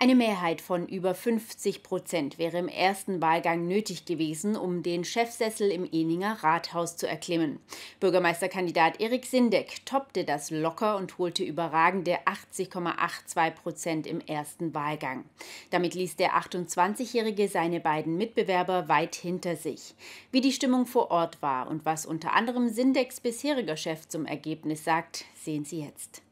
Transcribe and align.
Eine 0.00 0.14
Mehrheit 0.14 0.60
von 0.60 0.86
über 0.86 1.12
50 1.12 1.82
Prozent 1.82 2.38
wäre 2.38 2.58
im 2.58 2.68
ersten 2.68 3.20
Wahlgang 3.20 3.66
nötig 3.66 4.04
gewesen, 4.04 4.54
um 4.54 4.84
den 4.84 5.04
Chefsessel 5.04 5.72
im 5.72 5.88
Eninger 5.90 6.38
Rathaus 6.44 6.96
zu 6.96 7.08
erklimmen. 7.08 7.58
Bürgermeisterkandidat 7.98 9.00
Erik 9.00 9.26
Sindeck 9.26 9.84
toppte 9.86 10.22
das 10.22 10.52
locker 10.52 10.96
und 10.98 11.18
holte 11.18 11.42
überragende 11.42 12.16
80,82 12.26 13.50
Prozent 13.50 14.06
im 14.06 14.20
ersten 14.20 14.72
Wahlgang. 14.72 15.24
Damit 15.70 15.94
ließ 15.94 16.14
der 16.14 16.34
28-Jährige 16.40 17.48
seine 17.48 17.80
beiden 17.80 18.16
Mitbewerber 18.16 18.88
weit 18.88 19.16
hinter 19.16 19.56
sich. 19.56 19.96
Wie 20.30 20.40
die 20.40 20.52
Stimmung 20.52 20.86
vor 20.86 21.10
Ort 21.10 21.42
war 21.42 21.68
und 21.68 21.84
was 21.84 22.06
unter 22.06 22.34
anderem 22.34 22.68
Sindecks 22.68 23.18
bisheriger 23.18 23.76
Chef 23.76 24.06
zum 24.06 24.26
Ergebnis 24.26 24.84
sagt, 24.84 25.24
sehen 25.34 25.64
Sie 25.64 25.80
jetzt. 25.80 26.22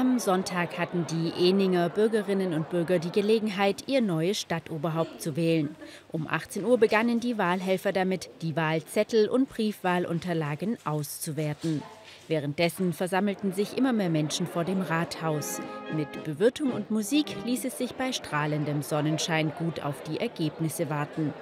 Am 0.00 0.18
Sonntag 0.18 0.78
hatten 0.78 1.04
die 1.10 1.46
Eninger 1.46 1.90
Bürgerinnen 1.90 2.54
und 2.54 2.70
Bürger 2.70 2.98
die 2.98 3.12
Gelegenheit, 3.12 3.84
ihr 3.86 4.00
neues 4.00 4.40
Stadtoberhaupt 4.40 5.20
zu 5.20 5.36
wählen. 5.36 5.76
Um 6.10 6.26
18 6.26 6.64
Uhr 6.64 6.78
begannen 6.78 7.20
die 7.20 7.36
Wahlhelfer 7.36 7.92
damit, 7.92 8.30
die 8.40 8.56
Wahlzettel 8.56 9.28
und 9.28 9.50
Briefwahlunterlagen 9.50 10.78
auszuwerten. 10.86 11.82
Währenddessen 12.28 12.94
versammelten 12.94 13.52
sich 13.52 13.76
immer 13.76 13.92
mehr 13.92 14.08
Menschen 14.08 14.46
vor 14.46 14.64
dem 14.64 14.80
Rathaus. 14.80 15.60
Mit 15.94 16.24
Bewirtung 16.24 16.72
und 16.72 16.90
Musik 16.90 17.36
ließ 17.44 17.66
es 17.66 17.76
sich 17.76 17.94
bei 17.94 18.12
strahlendem 18.12 18.80
Sonnenschein 18.80 19.52
gut 19.58 19.82
auf 19.82 20.02
die 20.04 20.18
Ergebnisse 20.18 20.88
warten. 20.88 21.34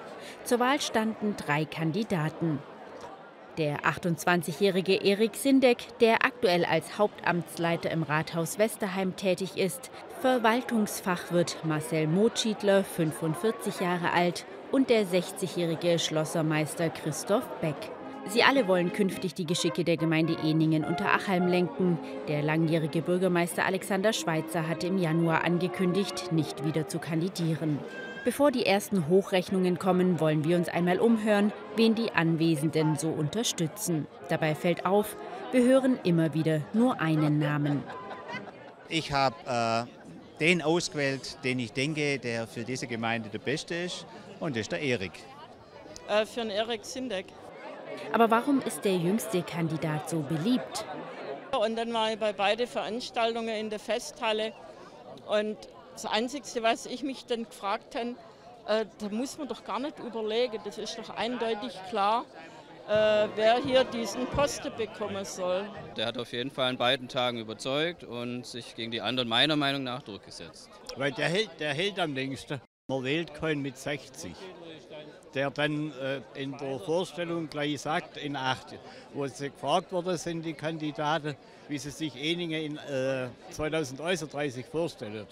Zur 0.43 0.59
Wahl 0.59 0.81
standen 0.81 1.37
drei 1.37 1.65
Kandidaten. 1.65 2.59
Der 3.59 3.81
28-jährige 3.81 5.05
Erik 5.05 5.35
Sindeck, 5.35 5.79
der 5.99 6.18
aktuell 6.39 6.65
als 6.65 6.99
Hauptamtsleiter 6.99 7.91
im 7.91 8.05
Rathaus 8.05 8.61
Westerheim 8.61 9.17
tätig 9.17 9.57
ist, 9.57 9.91
Verwaltungsfachwirt 10.21 11.57
Marcel 11.65 12.07
Motschiedler, 12.07 12.85
45 12.85 13.81
Jahre 13.81 14.13
alt, 14.13 14.47
und 14.71 14.89
der 14.89 15.05
60-jährige 15.05 15.99
Schlossermeister 15.99 16.91
Christoph 16.91 17.49
Beck. 17.61 17.75
Sie 18.29 18.45
alle 18.45 18.69
wollen 18.69 18.93
künftig 18.93 19.35
die 19.35 19.47
Geschicke 19.47 19.83
der 19.83 19.97
Gemeinde 19.97 20.37
Eningen 20.45 20.85
unter 20.85 21.13
Achalm 21.13 21.49
lenken. 21.49 21.99
Der 22.29 22.43
langjährige 22.43 23.03
Bürgermeister 23.03 23.67
Alexander 23.67 24.13
Schweitzer 24.13 24.69
hatte 24.69 24.87
im 24.87 24.99
Januar 24.99 25.43
angekündigt, 25.43 26.31
nicht 26.31 26.65
wieder 26.65 26.87
zu 26.87 27.01
kandidieren. 27.01 27.81
Bevor 28.25 28.51
die 28.51 28.67
ersten 28.67 29.09
Hochrechnungen 29.09 29.79
kommen, 29.79 30.21
wollen 30.21 30.45
wir 30.45 30.57
uns 30.57 30.69
einmal 30.69 30.99
umhören, 30.99 31.53
wen 31.77 31.95
die 31.95 32.13
Anwesenden 32.13 32.97
so 32.97 33.09
unterstützen. 33.09 34.07
Dabei 34.29 34.55
fällt 34.55 34.85
auf, 34.85 35.17
wir 35.53 35.63
hören 35.63 35.99
immer 36.05 36.35
wieder 36.35 36.63
nur 36.73 37.01
einen 37.01 37.39
Namen. 37.39 37.83
Ich 38.89 39.13
habe 39.13 39.37
äh, 39.47 40.41
den 40.41 40.63
ausgewählt, 40.63 41.39
den 41.45 41.59
ich 41.59 41.73
denke, 41.73 42.19
der 42.19 42.47
für 42.47 42.65
diese 42.65 42.87
Gemeinde 42.87 43.29
der 43.29 43.39
Beste 43.39 43.75
ist, 43.75 44.07
und 44.41 44.57
das 44.57 44.63
ist 44.63 44.73
der 44.73 44.81
Erik. 44.81 45.13
Äh, 46.09 46.27
für 46.27 46.41
den 46.41 46.51
Erik 46.51 46.85
Sindeck. 46.85 47.27
Aber 48.13 48.31
warum 48.31 48.61
ist 48.63 48.85
der 48.85 48.97
jüngste 48.97 49.43
Kandidat 49.43 50.11
so 50.11 50.21
beliebt? 50.21 50.85
Und 51.59 51.77
dann 51.77 51.93
war 51.93 52.13
ich 52.13 52.19
bei 52.19 52.33
beiden 52.33 52.67
Veranstaltungen 52.67 53.49
in 53.49 53.71
der 53.71 53.79
Festhalle 53.79 54.53
und 55.27 55.57
das 56.03 56.11
Einzige, 56.11 56.63
was 56.63 56.87
ich 56.87 57.03
mich 57.03 57.27
dann 57.27 57.45
gefragt 57.45 57.97
habe, 57.97 58.15
äh, 58.69 58.87
da 58.99 59.09
muss 59.09 59.37
man 59.37 59.49
doch 59.49 59.65
gar 59.65 59.81
nicht 59.81 59.99
überlegen, 59.99 60.61
das 60.65 60.79
ist 60.79 60.97
doch 60.97 61.11
eindeutig 61.11 61.73
klar, 61.91 62.25
äh, 62.89 63.27
wer 63.35 63.57
hier 63.57 63.83
diesen 63.83 64.27
Posten 64.27 64.73
bekommen 64.77 65.25
soll. 65.25 65.69
Der 65.97 66.07
hat 66.07 66.19
auf 66.19 66.33
jeden 66.33 66.51
Fall 66.51 66.69
an 66.69 66.77
beiden 66.77 67.09
Tagen 67.09 67.39
überzeugt 67.39 68.05
und 68.05 68.47
sich 68.47 68.77
gegen 68.77 68.93
die 68.93 69.01
anderen 69.01 69.29
meiner 69.29 69.57
Meinung 69.57 69.83
nach 69.83 70.03
durchgesetzt. 70.03 70.71
Weil 70.97 71.11
der 71.13 71.29
hält, 71.29 71.51
der 71.59 71.75
hält 71.75 71.99
am 71.99 72.15
längsten. 72.15 72.61
Man 72.89 73.03
wählt 73.03 73.35
keinen 73.35 73.61
mit 73.61 73.77
60 73.77 74.35
der 75.35 75.51
dann 75.51 75.93
äh, 76.01 76.23
in 76.35 76.57
der 76.57 76.79
Vorstellung 76.81 77.51
gleich 77.51 77.81
sagt, 77.83 78.17
in 78.17 78.35
acht, 78.35 78.75
wo 79.13 79.27
sie 79.27 79.51
gefragt 79.51 79.93
worden 79.93 80.17
sind, 80.17 80.43
die 80.43 80.55
Kandidaten, 80.55 81.37
wie 81.69 81.79
sie 81.79 81.91
sich 81.91 82.17
Eningen 82.17 82.63
in 82.63 82.77
äh, 82.79 83.29
2030 83.51 84.65
vorstellen. 84.67 85.27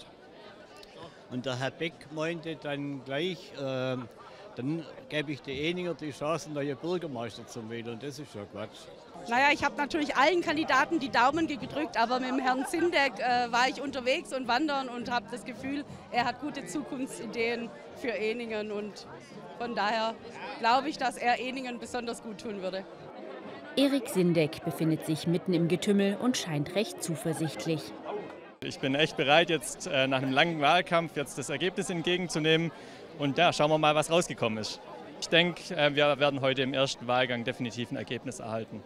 Und 1.29 1.45
der 1.45 1.59
Herr 1.59 1.71
Beck 1.71 1.93
meinte 2.13 2.55
dann 2.55 3.03
gleich, 3.03 3.51
äh, 3.55 3.97
dann 4.55 4.85
gebe 5.09 5.31
ich 5.31 5.41
die 5.41 5.51
Eninger 5.51 5.93
die 5.93 6.11
Chance, 6.11 6.49
neue 6.51 6.75
Bürgermeister 6.75 7.45
zu 7.45 7.69
wählen. 7.69 7.89
Und 7.89 8.03
das 8.03 8.17
ist 8.17 8.33
ja 8.33 8.43
Quatsch. 8.45 8.87
Naja, 9.29 9.47
ich 9.51 9.63
habe 9.63 9.75
natürlich 9.75 10.15
allen 10.15 10.41
Kandidaten 10.41 10.99
die 10.99 11.09
Daumen 11.09 11.47
gedrückt, 11.47 11.97
aber 11.97 12.19
mit 12.19 12.29
dem 12.29 12.39
Herrn 12.39 12.65
Zindeck 12.65 13.19
äh, 13.19 13.51
war 13.51 13.67
ich 13.67 13.81
unterwegs 13.81 14.33
und 14.33 14.47
wandern 14.47 14.89
und 14.89 15.11
habe 15.11 15.25
das 15.29 15.43
Gefühl, 15.43 15.83
er 16.11 16.25
hat 16.25 16.39
gute 16.39 16.65
Zukunftsideen 16.65 17.69
für 17.95 18.09
Eningen. 18.09 18.71
Und 18.71 19.05
von 19.59 19.75
daher 19.75 20.15
glaube 20.59 20.89
ich, 20.89 20.97
dass 20.97 21.17
er 21.17 21.39
Eningen 21.39 21.77
besonders 21.77 22.23
gut 22.23 22.39
tun 22.39 22.61
würde. 22.61 22.85
Erik 23.75 24.09
Sindeck 24.09 24.63
befindet 24.65 25.05
sich 25.05 25.27
mitten 25.27 25.53
im 25.53 25.67
Getümmel 25.67 26.17
und 26.19 26.35
scheint 26.35 26.73
recht 26.73 27.03
zuversichtlich. 27.03 27.81
Ich 28.63 28.79
bin 28.79 28.95
echt 28.95 29.15
bereit, 29.17 29.51
jetzt 29.51 29.85
äh, 29.85 30.07
nach 30.07 30.17
einem 30.17 30.31
langen 30.31 30.59
Wahlkampf 30.61 31.15
jetzt 31.15 31.37
das 31.37 31.51
Ergebnis 31.51 31.91
entgegenzunehmen. 31.91 32.71
Und 33.19 33.37
ja, 33.37 33.53
schauen 33.53 33.69
wir 33.69 33.77
mal, 33.77 33.93
was 33.93 34.09
rausgekommen 34.09 34.57
ist. 34.57 34.81
Ich 35.21 35.29
denke, 35.29 35.75
äh, 35.75 35.93
wir 35.93 36.19
werden 36.19 36.41
heute 36.41 36.63
im 36.63 36.73
ersten 36.73 37.05
Wahlgang 37.05 37.43
definitiv 37.43 37.91
ein 37.91 37.97
Ergebnis 37.97 38.39
erhalten. 38.39 38.81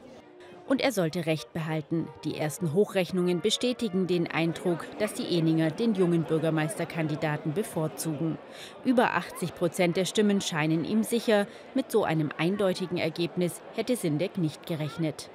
Und 0.67 0.81
er 0.81 0.91
sollte 0.91 1.25
Recht 1.25 1.53
behalten. 1.53 2.07
Die 2.25 2.37
ersten 2.37 2.73
Hochrechnungen 2.73 3.39
bestätigen 3.39 4.07
den 4.07 4.29
Eindruck, 4.29 4.85
dass 4.99 5.13
die 5.13 5.37
Eninger 5.37 5.71
den 5.71 5.95
jungen 5.95 6.23
Bürgermeisterkandidaten 6.23 7.53
bevorzugen. 7.53 8.37
Über 8.83 9.13
80 9.13 9.55
Prozent 9.55 9.95
der 9.95 10.05
Stimmen 10.05 10.41
scheinen 10.41 10.83
ihm 10.83 11.03
sicher. 11.03 11.47
Mit 11.75 11.91
so 11.91 12.03
einem 12.03 12.29
eindeutigen 12.37 12.97
Ergebnis 12.97 13.61
hätte 13.75 13.95
Sindeck 13.95 14.37
nicht 14.37 14.65
gerechnet 14.65 15.29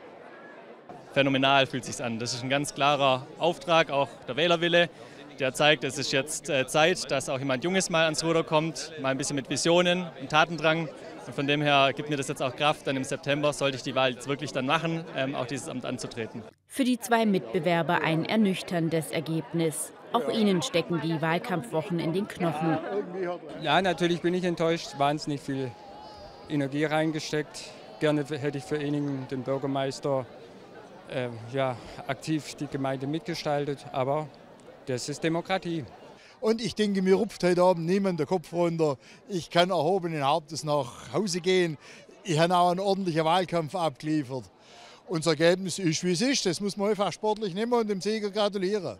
phänomenal 1.17 1.67
fühlt 1.67 1.87
sich 1.87 2.05
an. 2.05 2.19
Das 2.19 2.35
ist 2.35 2.43
ein 2.43 2.51
ganz 2.51 2.75
klarer 2.75 3.27
Auftrag, 3.39 3.91
auch 3.91 4.11
der 4.29 4.37
Wählerwille, 4.37 4.91
der 5.41 5.55
zeigt, 5.55 5.83
es 5.83 5.97
ist 5.97 6.13
jetzt 6.13 6.51
äh, 6.51 6.67
Zeit, 6.67 7.11
dass 7.11 7.31
auch 7.31 7.39
jemand 7.39 7.65
Junges 7.65 7.89
mal 7.89 8.05
ans 8.05 8.23
Ruder 8.23 8.45
kommt, 8.45 8.93
mal 9.01 9.09
ein 9.09 9.17
bisschen 9.17 9.35
mit 9.35 9.49
Visionen 9.49 10.07
und 10.21 10.29
Tatendrang. 10.29 10.91
Und 11.27 11.35
von 11.35 11.47
dem 11.47 11.63
her 11.63 11.95
gibt 11.97 12.11
mir 12.11 12.19
das 12.19 12.29
jetzt 12.29 12.43
auch 12.43 12.55
Kraft, 12.55 12.87
dann 12.87 12.99
im 12.99 13.05
September 13.05 13.55
sollte 13.55 13.79
ich 13.79 13.83
die 13.83 13.95
Wahl 13.95 14.13
jetzt 14.13 14.29
wirklich 14.29 14.53
dann 14.53 14.67
machen, 14.67 15.07
ähm, 15.17 15.35
auch 15.35 15.47
dieses 15.47 15.71
Amt 15.71 15.87
anzutreten. 15.87 16.43
Für 16.67 16.85
die 16.85 17.01
zwei 17.01 17.25
Mitbewerber 17.25 18.03
ein 18.03 18.27
ernüchterndes 18.27 19.11
Ergebnis. 19.11 19.95
Auch 20.13 20.29
ihnen 20.29 20.61
stecken 20.61 21.01
die 21.01 21.23
Wahlkampfwochen 21.23 21.99
in 21.99 22.13
den 22.13 22.29
Knochen. 22.29 22.77
Ja, 23.63 23.81
natürlich 23.81 24.21
bin 24.21 24.35
ich 24.35 24.45
enttäuscht. 24.45 24.99
Wahnsinnig 24.99 25.41
viel 25.41 25.71
Energie 26.51 26.85
reingesteckt. 26.85 27.71
Gerne 28.01 28.23
hätte 28.29 28.59
ich 28.59 28.65
für 28.65 28.77
Eningen 28.77 29.27
den 29.31 29.45
Bürgermeister 29.45 30.27
äh, 31.11 31.29
ja, 31.53 31.77
aktiv 32.07 32.55
die 32.55 32.67
Gemeinde 32.67 33.07
mitgestaltet, 33.07 33.87
aber 33.93 34.29
das 34.87 35.09
ist 35.09 35.23
Demokratie. 35.23 35.85
Und 36.41 36.61
ich 36.61 36.75
denke, 36.75 37.03
mir 37.03 37.15
rupft 37.15 37.43
heute 37.43 37.63
Abend 37.63 37.87
niemand 37.87 38.21
der 38.21 38.27
Kopf 38.27 38.53
runter. 38.53 38.99
Ich 39.29 39.51
kann 39.51 39.71
erhobenen 39.71 40.25
Hauptes 40.25 40.65
nach 40.65 41.13
Hause 41.13 41.41
gehen. 41.41 41.79
Ich 42.25 42.39
habe 42.39 42.57
auch 42.57 42.71
einen 42.71 42.81
ordentlichen 42.81 43.25
Wahlkampf 43.25 43.75
abgeliefert. 43.75 44.45
Unser 45.09 45.31
Ergebnis 45.31 45.79
ist, 45.79 46.05
wie 46.05 46.13
es 46.13 46.21
ist. 46.21 46.47
Das 46.47 46.61
muss 46.61 46.77
man 46.77 46.91
einfach 46.91 47.13
sportlich 47.13 47.55
nehmen 47.55 47.73
und 47.73 47.89
dem 47.89 48.01
Sieger 48.01 48.31
gratulieren. 48.31 48.99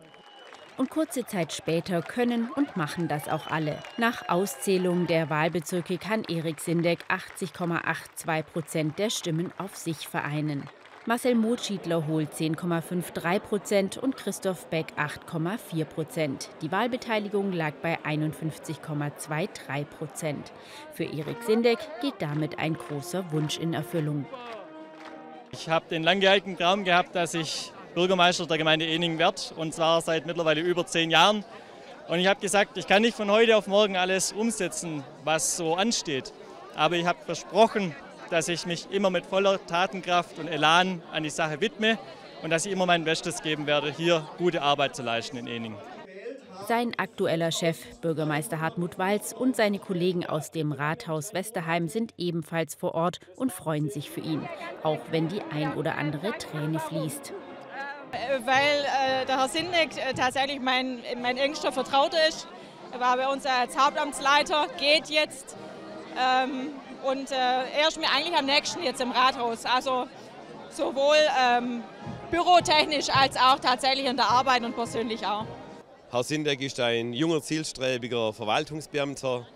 Und 0.77 0.91
kurze 0.91 1.25
Zeit 1.25 1.53
später 1.53 2.03
können 2.03 2.51
und 2.55 2.77
machen 2.77 3.09
das 3.09 3.29
auch 3.29 3.47
alle. 3.47 3.79
Nach 3.97 4.29
Auszählung 4.29 5.07
der 5.07 5.31
Wahlbezirke 5.31 5.97
kann 5.97 6.23
Erik 6.25 6.61
Sindeck 6.61 7.05
80,82 7.09 8.43
Prozent 8.43 8.99
der 8.99 9.09
Stimmen 9.11 9.53
auf 9.57 9.75
sich 9.77 10.07
vereinen. 10.07 10.69
Marcel 11.09 11.37
Motschiedler 11.37 12.09
holt 12.09 12.33
10,53 12.35 13.39
Prozent 13.39 13.97
und 13.97 14.17
Christoph 14.17 14.67
Beck 14.67 14.87
8,4 14.97 15.85
Prozent. 15.85 16.49
Die 16.63 16.73
Wahlbeteiligung 16.73 17.53
lag 17.53 17.75
bei 17.81 17.97
51,23 18.01 19.85
Prozent. 19.85 20.51
Für 20.95 21.05
Erik 21.05 21.45
Sindeck 21.45 21.79
geht 22.01 22.15
damit 22.19 22.59
ein 22.59 22.75
großer 22.75 23.31
Wunsch 23.31 23.57
in 23.57 23.73
Erfüllung. 23.73 24.27
Ich 25.53 25.69
habe 25.69 25.87
den 25.89 26.03
langjährigen 26.03 26.59
Traum 26.59 26.83
gehabt, 26.83 27.15
dass 27.15 27.35
ich 27.35 27.71
Bürgermeister 27.95 28.49
der 28.49 28.59
Gemeinde 28.59 28.85
Eningen 28.87 29.21
werde, 29.21 29.43
und 29.55 29.75
zwar 29.75 30.01
seit 30.01 30.27
mittlerweile 30.27 30.61
über 30.61 30.87
zehn 30.87 31.13
Jahren. 31.13 31.45
Und 32.09 32.19
ich 32.19 32.27
habe 32.27 32.41
gesagt, 32.41 32.79
ich 32.79 32.89
kann 32.89 33.03
nicht 33.03 33.17
von 33.17 33.31
heute 33.31 33.57
auf 33.57 33.69
morgen 33.69 33.97
alles 33.97 34.33
umsetzen, 34.33 35.05
was 35.23 35.57
so 35.57 35.77
ansteht. 35.77 36.33
Aber 36.75 36.97
ich 36.97 37.07
habe 37.07 37.21
versprochen, 37.25 37.95
dass 38.31 38.49
ich 38.49 38.67
mich 38.67 38.89
immer 38.91 39.11
mit 39.11 39.27
voller 39.27 39.65
Tatenkraft 39.67 40.39
und 40.39 40.49
Elan 40.49 41.03
an 41.13 41.23
die 41.23 41.31
Sache 41.31 41.61
widme 41.61 41.99
und 42.43 42.51
dass 42.51 42.67
ich 42.67 42.73
immer 42.73 42.87
mein 42.87 43.05
Bestes 43.05 43.43
geben 43.43 43.67
werde, 43.67 43.91
hier 43.91 44.27
gute 44.39 44.63
Arbeit 44.63 44.97
zu 44.97 45.03
leisten 45.03 45.37
in 45.37 45.47
Eningen. 45.47 45.79
Sein 46.69 46.99
aktueller 46.99 47.53
Chef, 47.53 47.79
Bürgermeister 48.01 48.61
Hartmut 48.61 48.99
Walz 48.99 49.33
und 49.33 49.55
seine 49.55 49.79
Kollegen 49.79 50.27
aus 50.27 50.51
dem 50.51 50.73
Rathaus 50.73 51.33
Westerheim 51.33 51.89
sind 51.89 52.13
ebenfalls 52.19 52.75
vor 52.75 52.95
Ort 52.95 53.21
und 53.37 53.53
freuen 53.53 53.89
sich 53.89 54.11
für 54.11 54.21
ihn, 54.21 54.49
auch 54.83 54.99
wenn 55.11 55.29
die 55.29 55.43
ein 55.53 55.75
oder 55.75 55.97
andere 55.97 56.37
Träne 56.39 56.81
fließt. 56.81 57.33
Weil 58.45 59.23
äh, 59.23 59.27
der 59.27 59.39
Herr 59.39 59.49
Sinneck 59.49 59.97
äh, 59.97 60.15
tatsächlich 60.15 60.61
mein, 60.61 61.01
mein 61.23 61.37
engster 61.37 61.71
Vertrauter 61.71 62.19
ist 62.29 62.49
Er 62.93 63.01
war 63.01 63.17
bei 63.17 63.29
uns 63.29 63.45
als 63.45 63.77
Hauptamtsleiter, 63.77 64.67
geht 64.79 65.09
jetzt. 65.09 65.57
Ähm, 66.19 66.71
und 67.05 67.31
äh, 67.31 67.35
er 67.35 67.89
ist 67.89 67.99
mir 67.99 68.11
eigentlich 68.11 68.37
am 68.37 68.47
nächsten 68.47 68.83
jetzt 68.83 69.01
im 69.01 69.11
Rathaus. 69.11 69.65
Also 69.65 70.07
sowohl 70.71 71.17
ähm, 71.41 71.83
bürotechnisch 72.31 73.09
als 73.11 73.37
auch 73.37 73.59
tatsächlich 73.59 74.07
in 74.07 74.17
der 74.17 74.29
Arbeit 74.29 74.63
und 74.63 74.75
persönlich 74.75 75.27
auch. 75.27 75.47
Herr 76.11 76.23
Sindeck 76.25 76.61
ist 76.61 76.81
ein 76.81 77.13
junger, 77.13 77.43
zielstrebiger 77.43 78.33
Verwaltungsbeamter, 78.33 79.47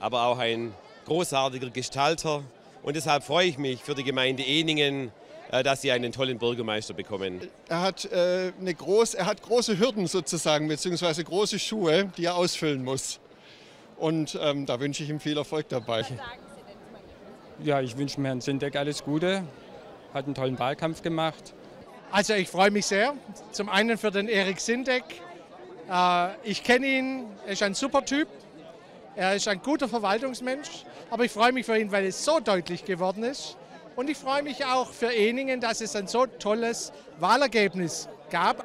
aber 0.00 0.26
auch 0.26 0.38
ein 0.38 0.74
großartiger 1.06 1.70
Gestalter. 1.70 2.42
Und 2.82 2.96
deshalb 2.96 3.24
freue 3.24 3.46
ich 3.46 3.58
mich 3.58 3.82
für 3.82 3.94
die 3.94 4.04
Gemeinde 4.04 4.44
Eningen, 4.44 5.12
äh, 5.50 5.62
dass 5.62 5.82
sie 5.82 5.92
einen 5.92 6.12
tollen 6.12 6.38
Bürgermeister 6.38 6.94
bekommen. 6.94 7.48
Er 7.68 7.80
hat, 7.80 8.04
äh, 8.06 8.52
eine 8.60 8.74
groß, 8.74 9.14
er 9.14 9.26
hat 9.26 9.42
große 9.42 9.78
Hürden 9.78 10.06
sozusagen, 10.06 10.68
beziehungsweise 10.68 11.24
große 11.24 11.58
Schuhe, 11.58 12.10
die 12.16 12.24
er 12.24 12.36
ausfüllen 12.36 12.84
muss. 12.84 13.20
Und 13.96 14.38
ähm, 14.40 14.66
da 14.66 14.78
wünsche 14.80 15.02
ich 15.02 15.10
ihm 15.10 15.20
viel 15.20 15.36
Erfolg 15.36 15.68
dabei. 15.68 16.04
Ja, 17.62 17.80
ich 17.80 17.96
wünsche 17.96 18.20
mir 18.20 18.28
Herrn 18.28 18.40
Sindeck 18.40 18.76
alles 18.76 19.02
Gute. 19.02 19.44
Hat 20.12 20.26
einen 20.26 20.34
tollen 20.34 20.58
Wahlkampf 20.58 21.02
gemacht. 21.02 21.54
Also 22.12 22.34
ich 22.34 22.48
freue 22.48 22.70
mich 22.70 22.86
sehr. 22.86 23.14
Zum 23.52 23.68
einen 23.68 23.96
für 23.96 24.10
den 24.10 24.28
Erik 24.28 24.60
Sindeck. 24.60 25.04
Äh, 25.90 26.28
ich 26.44 26.62
kenne 26.62 26.86
ihn, 26.86 27.26
er 27.46 27.52
ist 27.52 27.62
ein 27.62 27.74
super 27.74 28.04
Typ. 28.04 28.28
Er 29.14 29.34
ist 29.34 29.48
ein 29.48 29.62
guter 29.62 29.88
Verwaltungsmensch. 29.88 30.84
Aber 31.10 31.24
ich 31.24 31.32
freue 31.32 31.52
mich 31.52 31.64
für 31.64 31.78
ihn, 31.78 31.90
weil 31.90 32.04
es 32.04 32.22
so 32.22 32.40
deutlich 32.40 32.84
geworden 32.84 33.22
ist. 33.22 33.56
Und 33.96 34.10
ich 34.10 34.18
freue 34.18 34.42
mich 34.42 34.64
auch 34.66 34.90
für 34.90 35.10
Eningen, 35.10 35.60
dass 35.60 35.80
es 35.80 35.96
ein 35.96 36.06
so 36.06 36.26
tolles 36.26 36.92
Wahlergebnis 37.18 38.10
gab. 38.30 38.64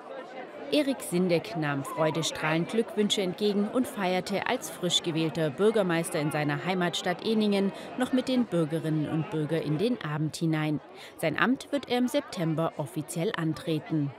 Erik 0.71 1.01
Sindeck 1.01 1.57
nahm 1.57 1.83
freudestrahlend 1.83 2.69
Glückwünsche 2.69 3.21
entgegen 3.21 3.67
und 3.67 3.87
feierte 3.87 4.47
als 4.47 4.69
frisch 4.69 5.03
gewählter 5.03 5.49
Bürgermeister 5.49 6.19
in 6.19 6.31
seiner 6.31 6.65
Heimatstadt 6.65 7.25
Eningen 7.25 7.73
noch 7.97 8.13
mit 8.13 8.29
den 8.29 8.45
Bürgerinnen 8.45 9.09
und 9.09 9.29
Bürgern 9.31 9.63
in 9.63 9.77
den 9.77 10.01
Abend 10.01 10.37
hinein. 10.37 10.79
Sein 11.17 11.37
Amt 11.37 11.73
wird 11.73 11.89
er 11.89 11.97
im 11.97 12.07
September 12.07 12.71
offiziell 12.77 13.33
antreten. 13.35 14.11